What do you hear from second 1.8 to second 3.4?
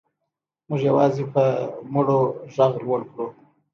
مړو غږ لوړ کړو.